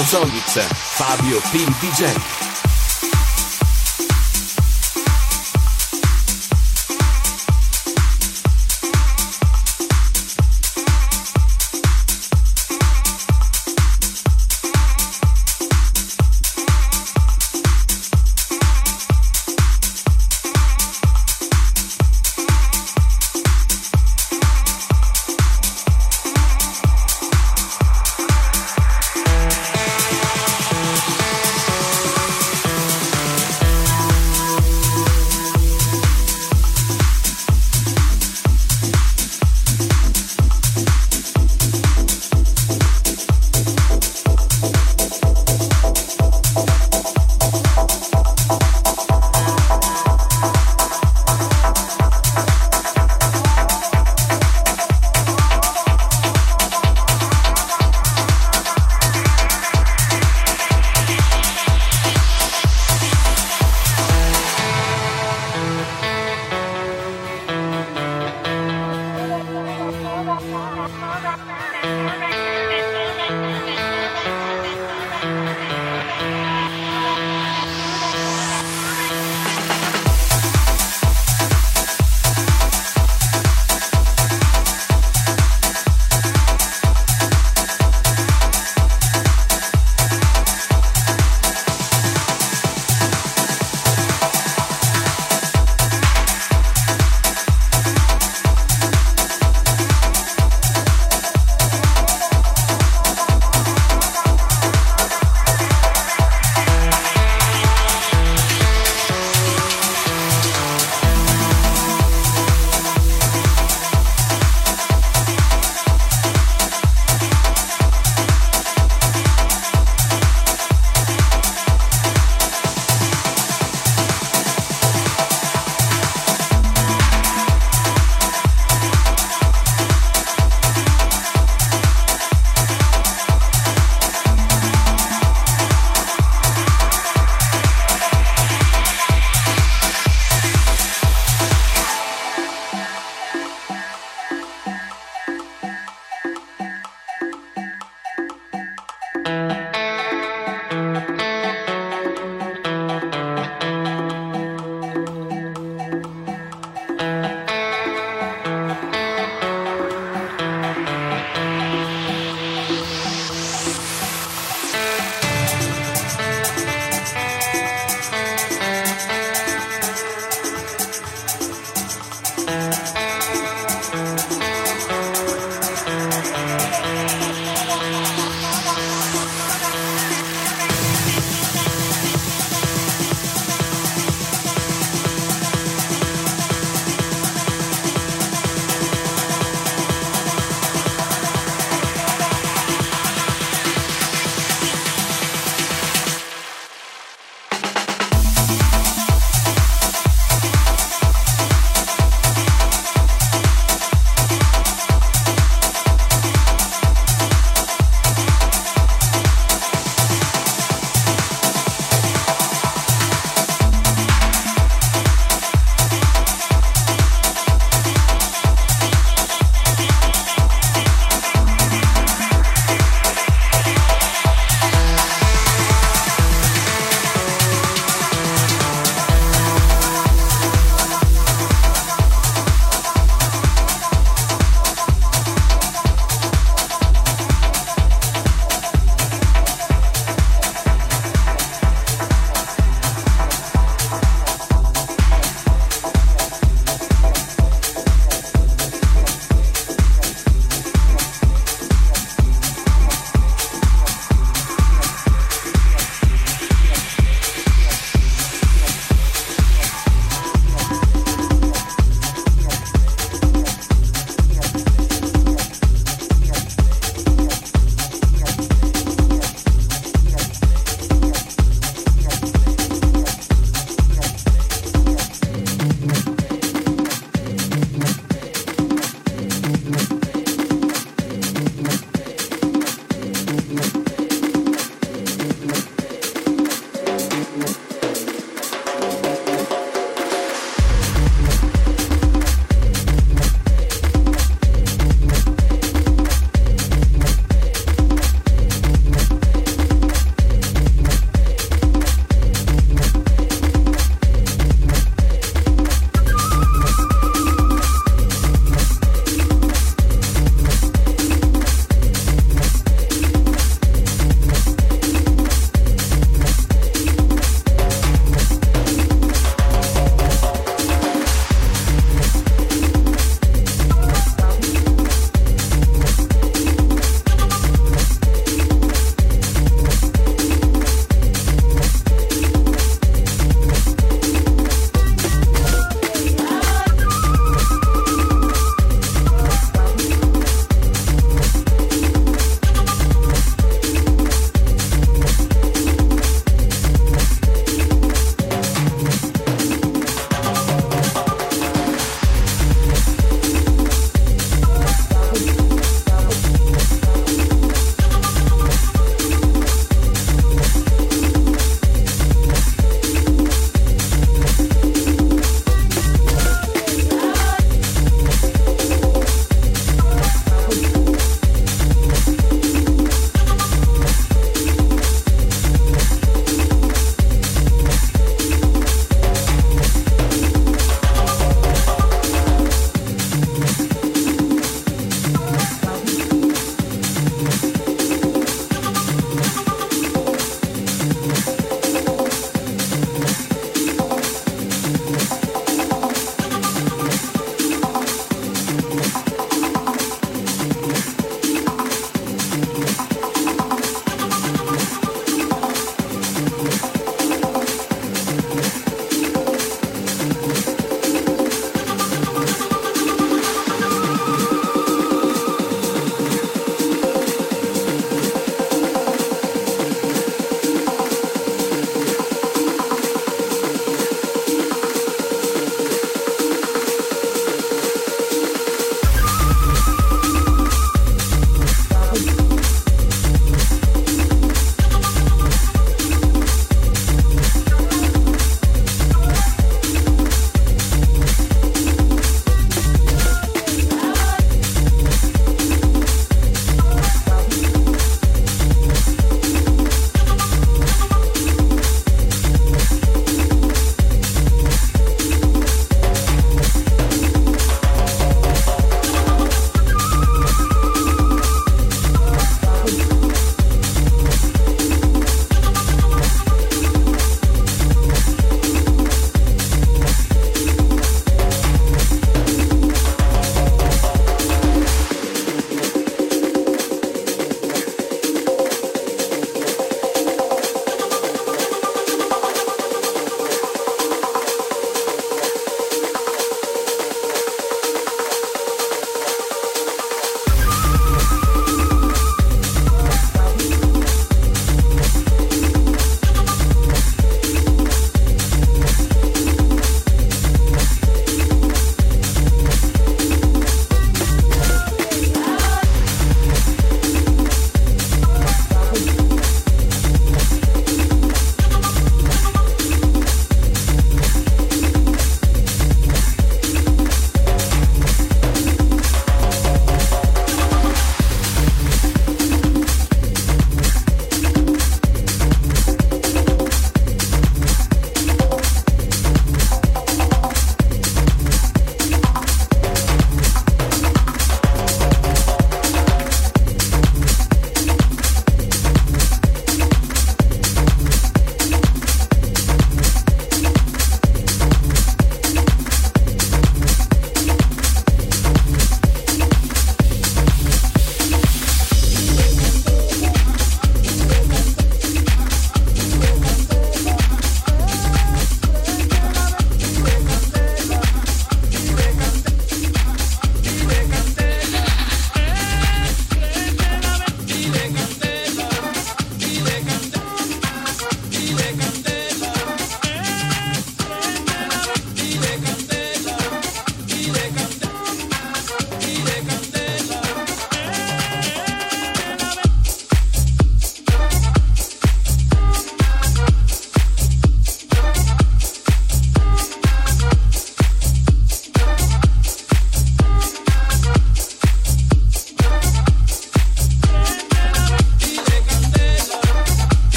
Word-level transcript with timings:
Sonix, 0.00 0.58
Fabio 0.74 1.40
P. 1.52 1.58
DJ. 1.80 2.45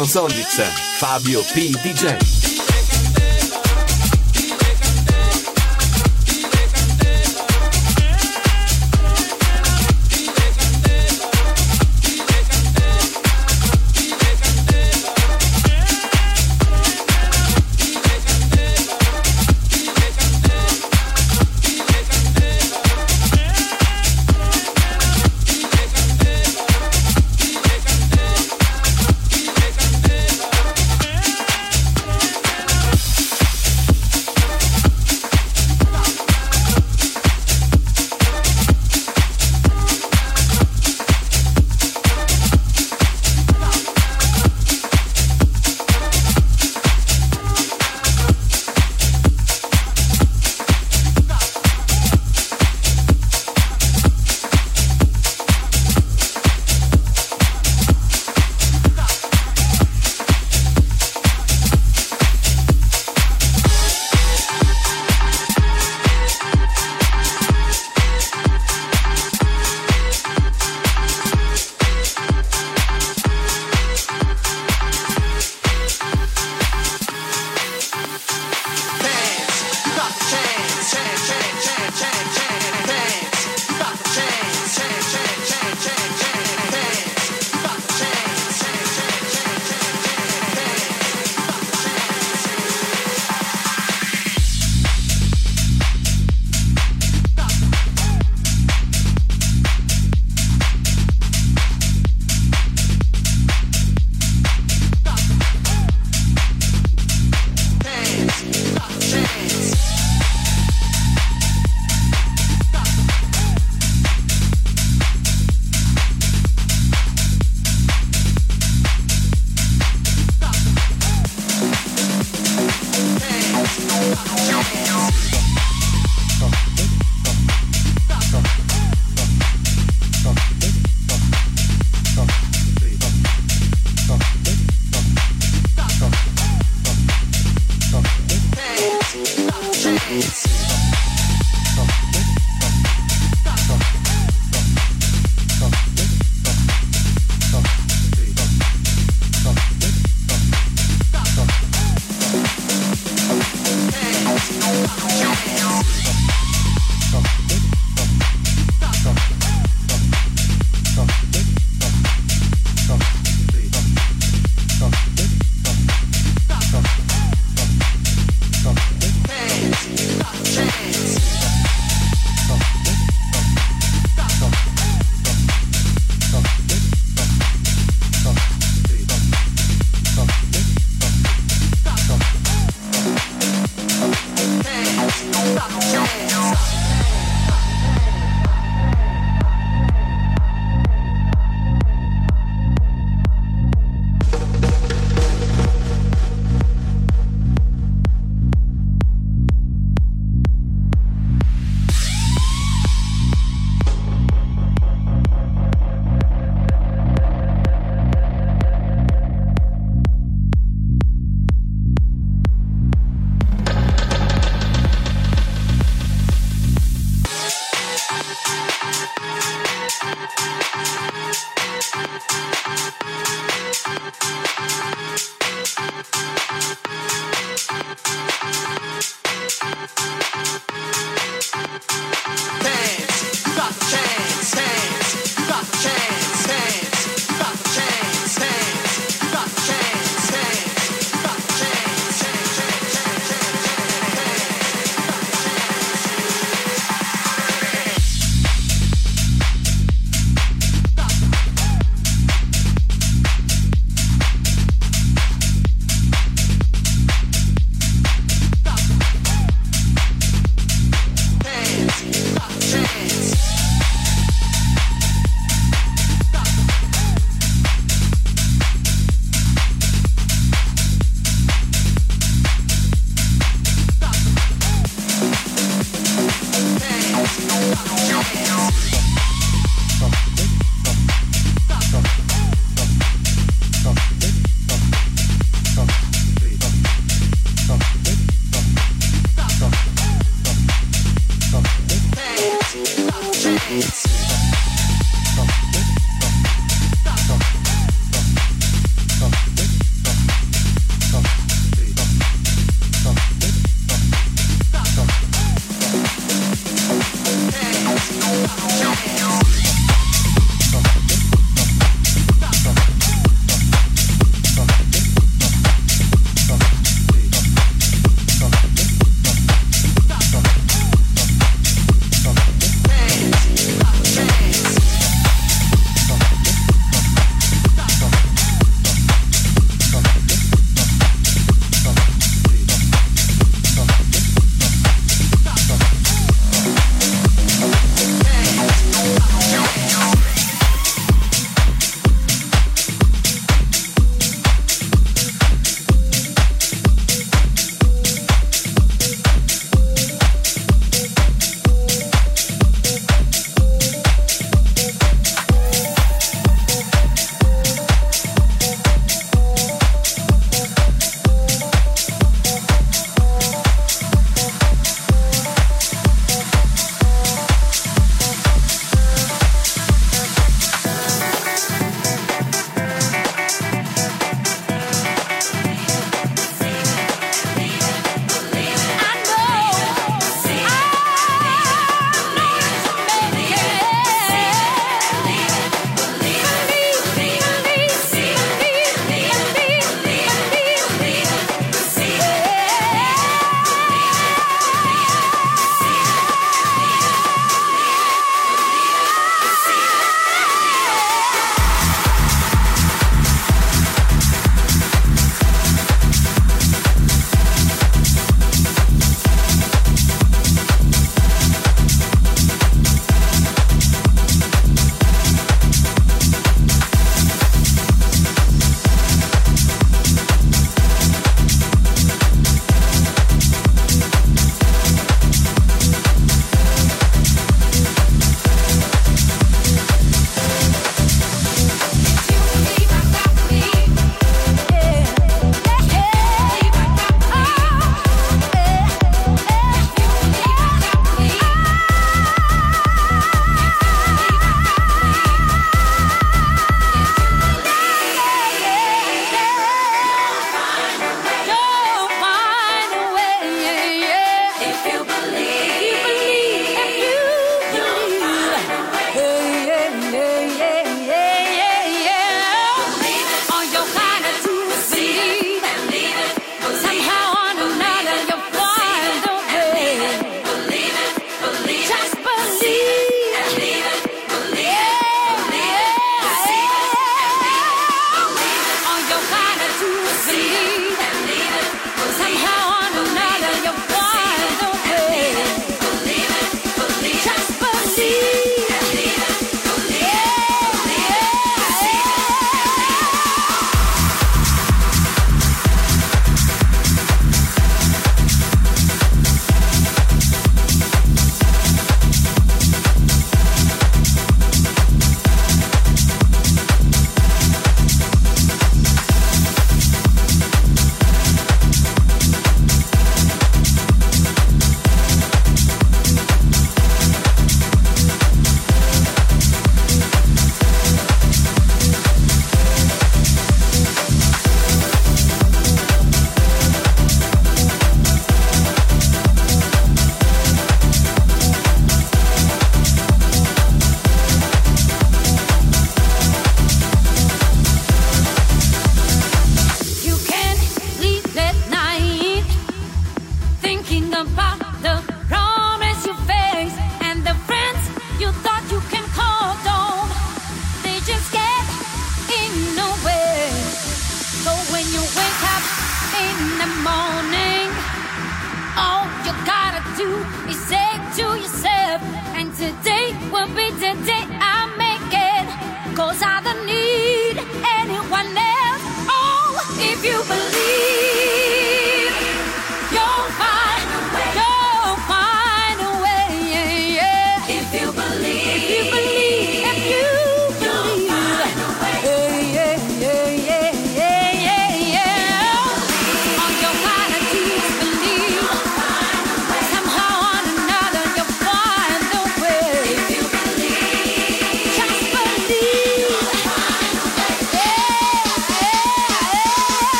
Console 0.00 0.30
Fabio 0.98 1.42
P. 1.52 1.70
DJ. 1.72 2.39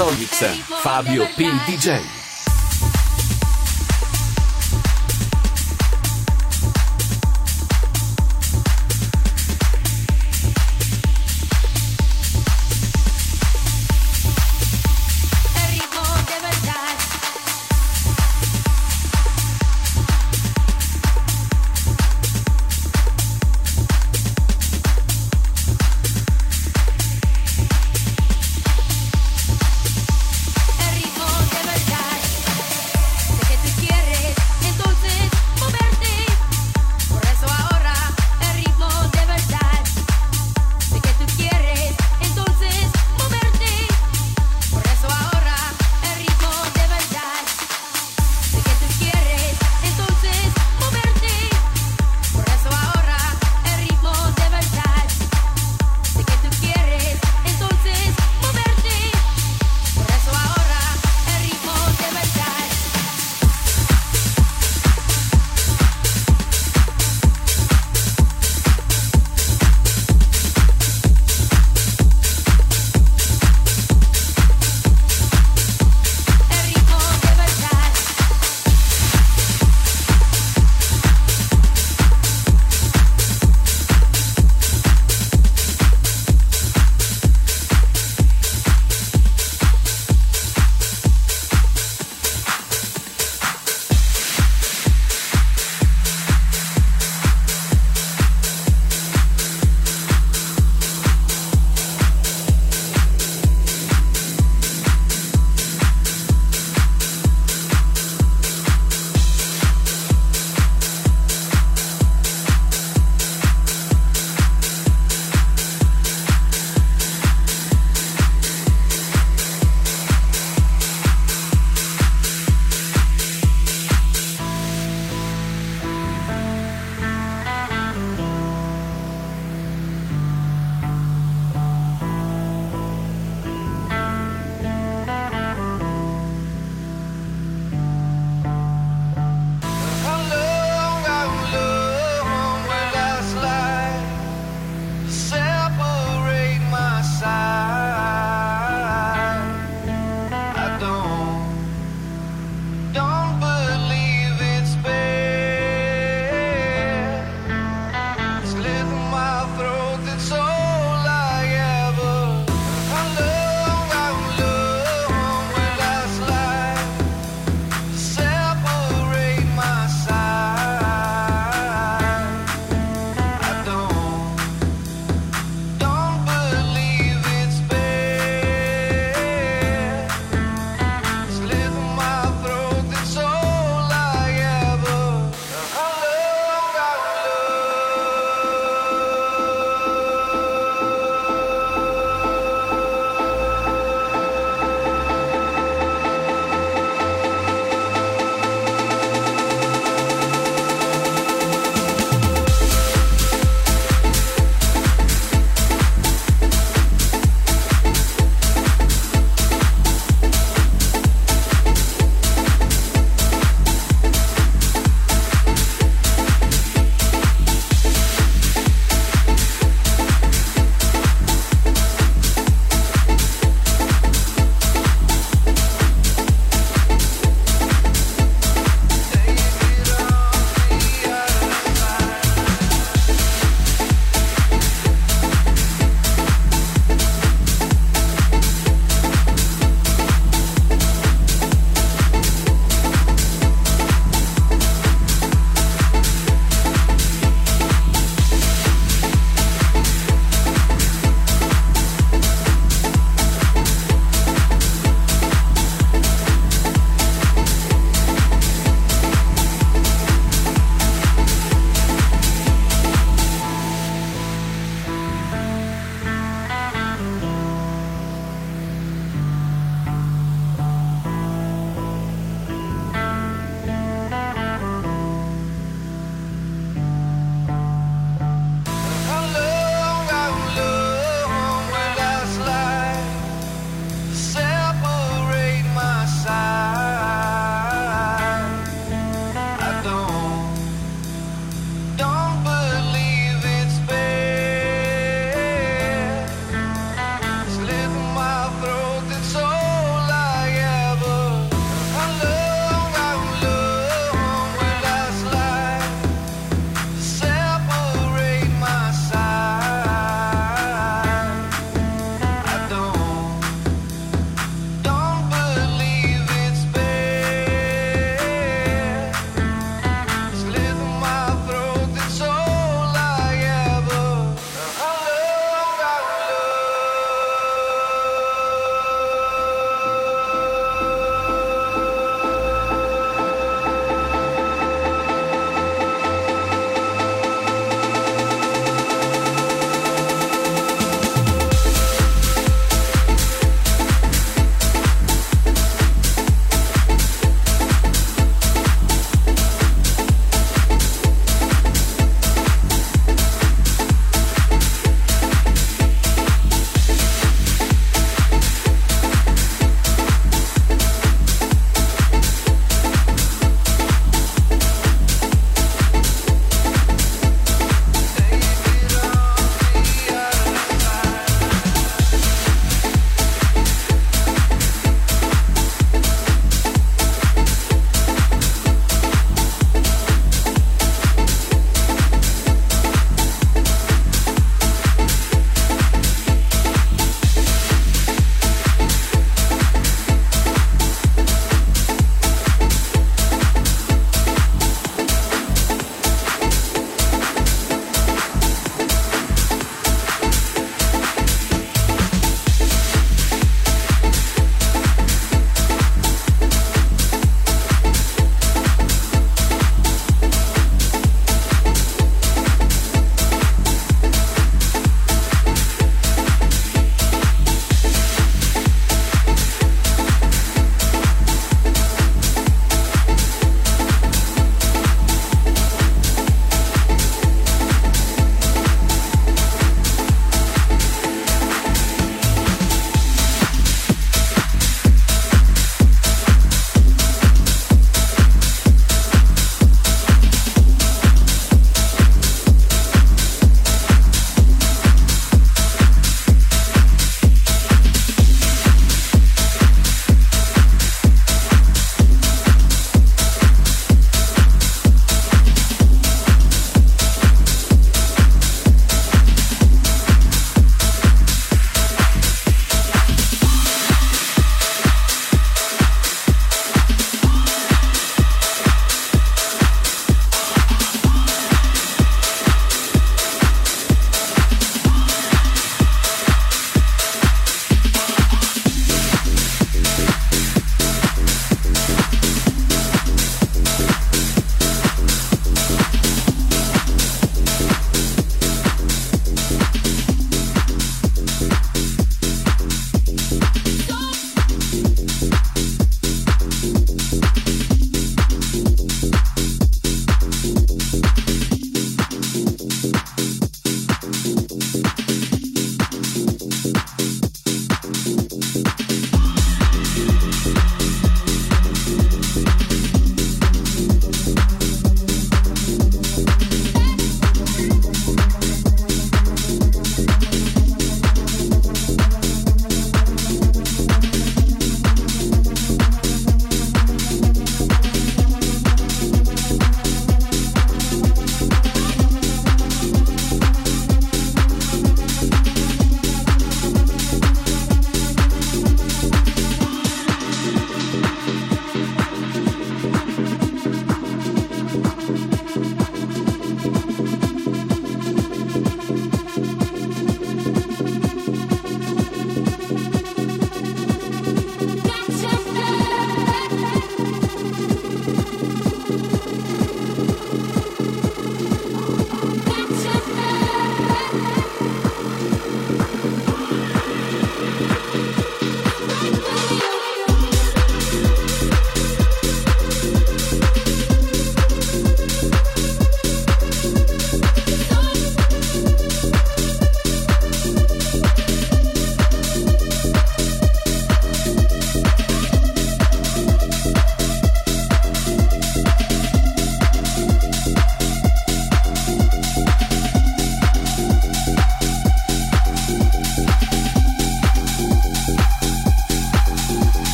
Solix, 0.00 0.62
Fabio 0.82 1.26
P. 1.36 1.44
DJ. 1.66 2.19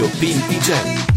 Fabio 0.00 0.08
P. 0.18 1.09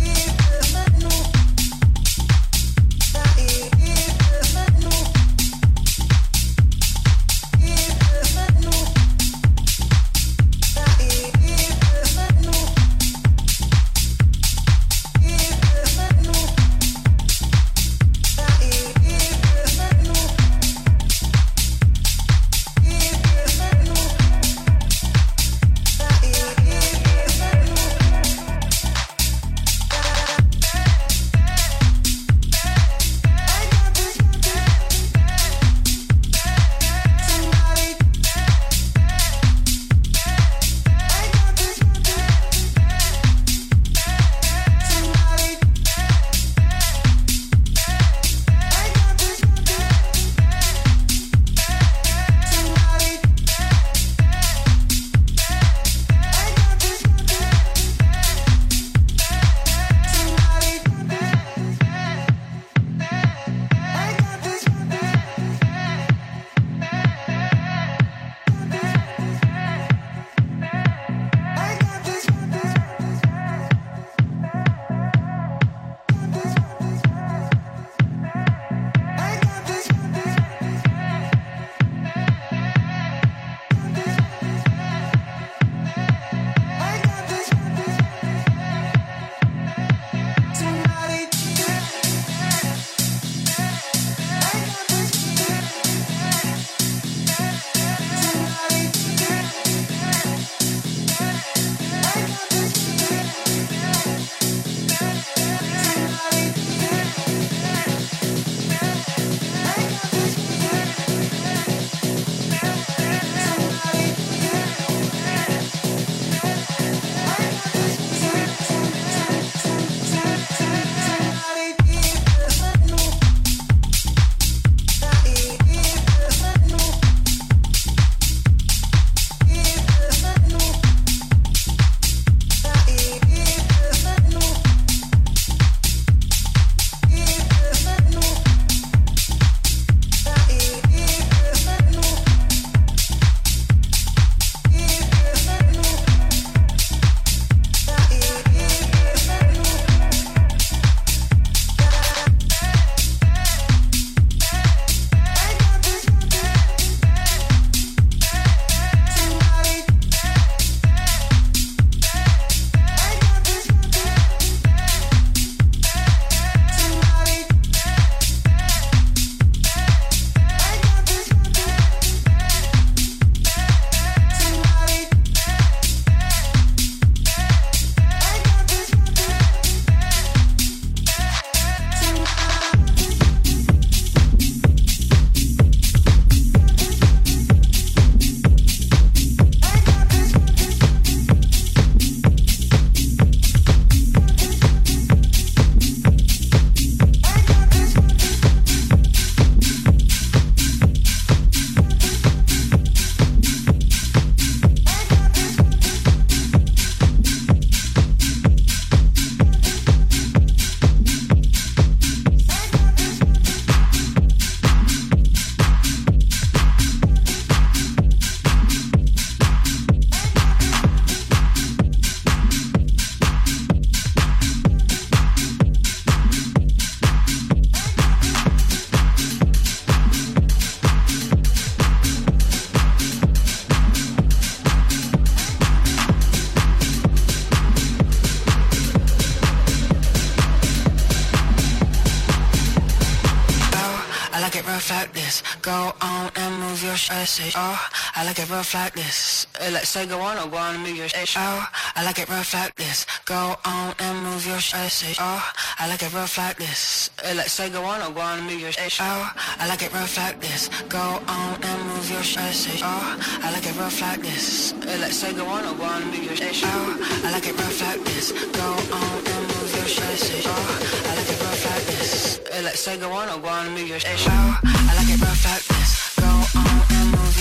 Say, 247.34 247.50
oh, 247.56 247.90
I 248.16 248.24
like 248.26 248.38
it 248.38 248.48
rough 248.48 248.76
like 248.76 248.94
this. 248.94 249.48
Uh, 249.60 249.72
let's 249.74 249.90
say 249.90 250.06
go 250.06 250.20
on 250.22 250.38
or 250.38 250.48
go 250.52 250.58
on 250.58 250.76
and 250.76 250.84
move 250.84 250.96
your 250.96 251.10
shit. 251.10 251.34
Oh, 251.36 251.66
I 251.96 252.06
like 252.06 252.20
it 252.20 252.30
rough 252.30 252.54
like 252.54 252.76
this. 252.76 253.08
Go 253.26 253.56
on 253.66 253.96
and 253.98 254.22
move 254.22 254.46
your 254.46 254.60
shit. 254.60 255.18
Oh, 255.20 255.42
I 255.80 255.88
like 255.88 256.04
it 256.04 256.14
rough 256.14 256.38
like 256.38 256.58
this. 256.58 257.10
Uh, 257.26 257.34
let's 257.34 257.52
say 257.52 257.72
go 257.72 257.82
on 257.86 258.04
or 258.04 258.14
go 258.14 258.22
on 258.22 258.38
and 258.38 258.48
move 258.48 258.62
your 258.62 258.72
shit. 258.72 259.00
Oh, 259.02 259.34
I 259.58 259.68
like 259.68 259.82
it 259.82 259.92
rough 259.92 260.16
like 260.16 260.42
this. 260.42 260.70
Go 260.90 261.00
on 261.00 261.58
and 261.58 261.82
move 261.90 262.12
your 262.12 262.22
shit. 262.22 262.82
Oh, 262.84 263.18
I 263.42 263.52
like 263.52 263.66
it 263.66 263.80
rough 263.80 264.00
like 264.00 264.22
this. 264.22 264.74
Uh, 264.74 264.98
let's 265.02 265.18
say 265.18 265.34
go 265.34 265.48
on 265.48 265.66
or 265.66 265.74
go 265.74 265.86
on 265.86 266.04
and 266.04 266.12
move 266.12 266.26
your 266.26 266.36
shit. 266.36 266.54
Oh, 266.62 267.02
I 267.26 267.32
like 267.32 267.48
it 267.48 267.58
rough 267.58 267.82
like 267.82 268.04
this. 268.06 268.32
Go 268.32 268.68
on 268.94 269.18
and 269.26 269.44
move 269.58 269.74
your 269.74 269.88
shit. 269.90 270.46
Oh, 270.46 271.10
I 271.10 271.16
like 271.18 271.30
it 271.34 271.42
rough 271.42 271.66
like 271.66 271.86
this. 271.98 272.42
let's 272.62 272.80
say 272.80 272.96
go 273.00 273.10
on 273.12 273.28
or 273.30 273.42
go 273.42 273.48
on 273.48 273.66
and 273.66 273.76
move 273.76 273.88
your 273.90 274.00
shit. 274.00 274.22
Oh, 274.22 274.60
I 274.62 274.94
like 275.02 275.10
it 275.10 275.20
rough 275.20 275.44
like 275.50 275.63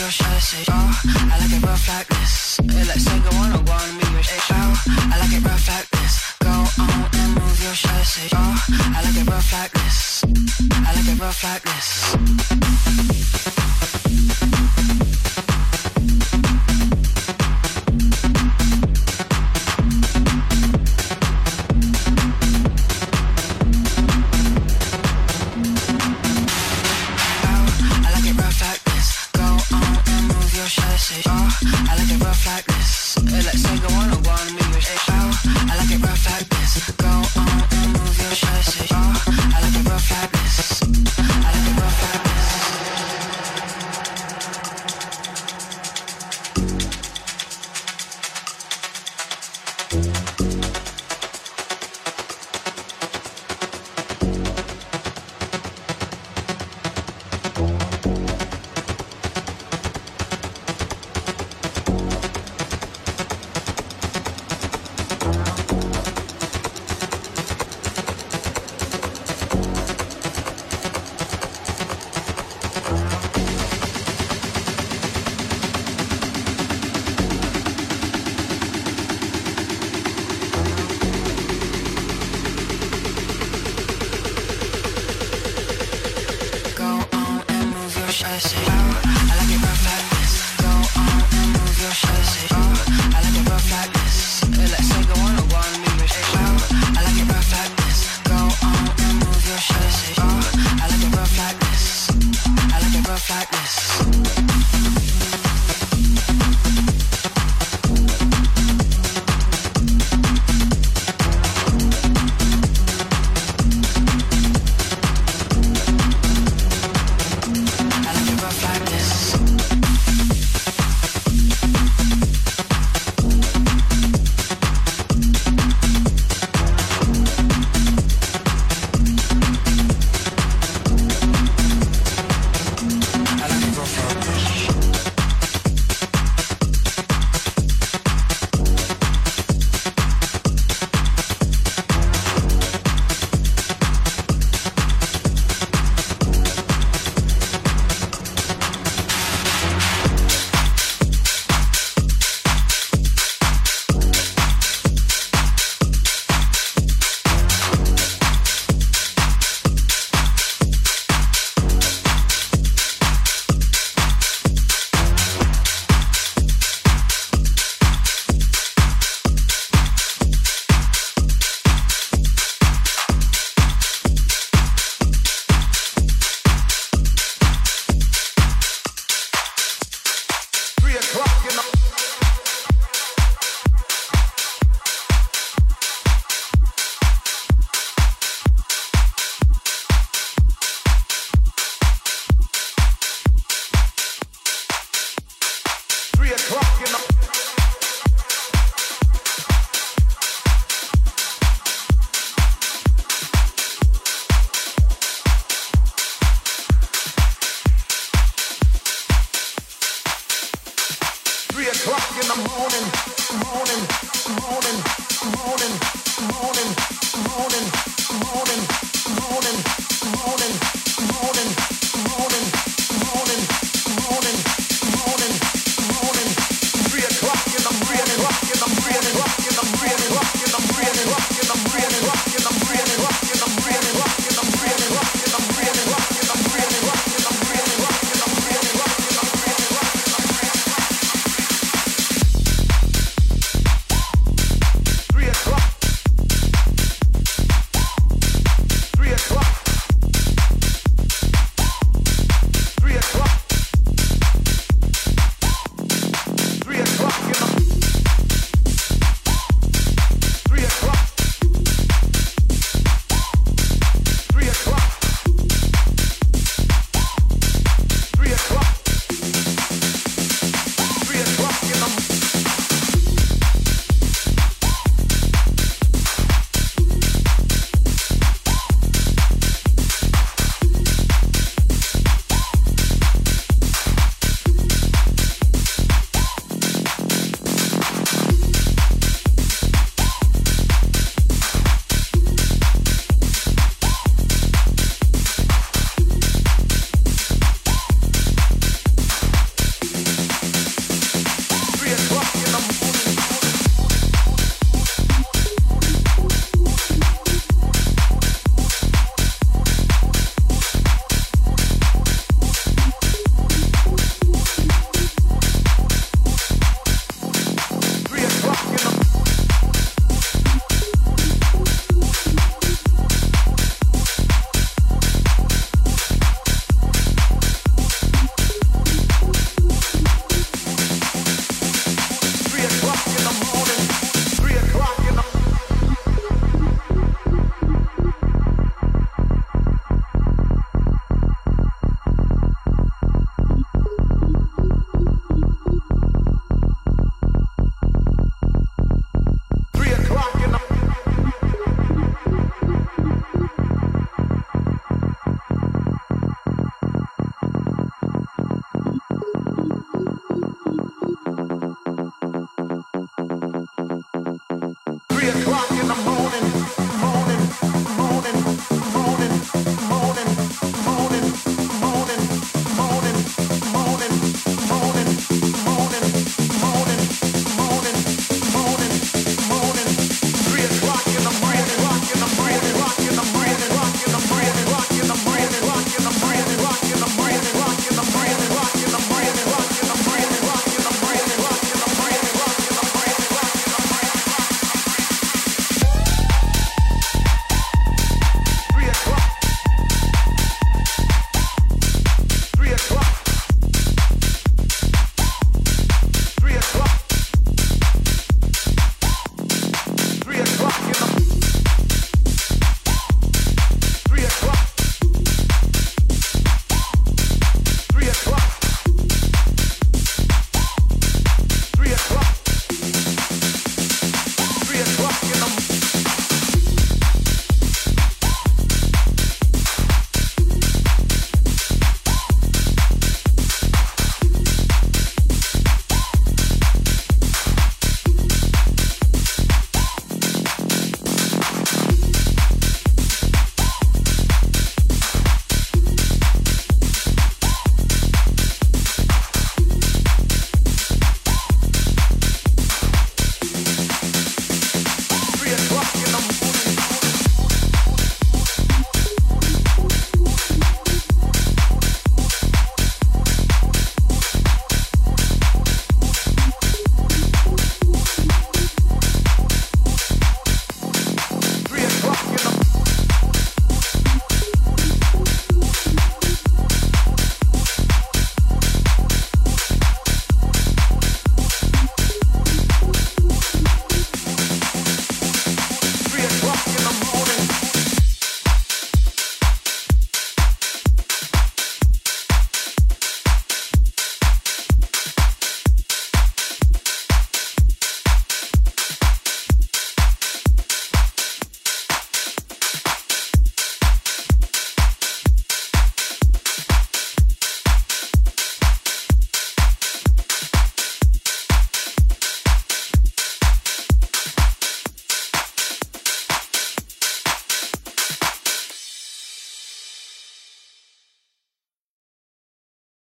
your. 0.02 0.10
Say, 0.10 0.64
oh, 0.68 1.00
I 1.30 1.38
like 1.38 1.52
it 1.52 1.62
rough 1.62 1.88
like 1.88 2.08
this. 2.08 2.58
let's 2.88 3.04
say 3.04 3.18
go 3.20 3.30
on 3.36 3.52
or 3.52 3.62
go 3.62 3.72
on 3.72 3.92
move 3.94 4.12
your 4.12 4.22
shit. 4.22 4.42
Oh, 4.50 4.74
I 5.12 5.18
like 5.20 5.32
it 5.32 5.44
rough 5.44 5.68
like 5.68 5.88
this. 5.90 6.34
Go 6.40 6.50
on 6.50 7.08
and 7.14 7.34
move 7.38 7.62
your. 7.62 7.74
Say, 7.74 8.28
oh, 8.34 8.54
I 8.96 9.02
like 9.04 9.16
it 9.16 9.28
rough 9.30 9.52
like 9.52 9.72
this. 9.72 10.24
I 10.72 10.92
like 10.94 11.08
it 11.08 11.20
rough 11.20 11.44
like 11.44 11.62
this. 11.62 13.51